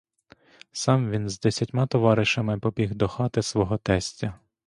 Сам 0.71 1.09
він 1.09 1.29
з 1.29 1.39
десятьма 1.39 1.87
товаришами 1.87 2.59
побіг 2.59 2.95
до 2.95 3.07
хати 3.07 3.41
свого 3.41 3.77
тестя. 3.77 4.39